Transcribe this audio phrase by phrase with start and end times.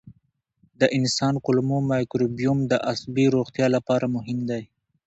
[0.79, 4.63] د انسان کولمو مایکروبیوم د عصبي روغتیا لپاره مهم دی.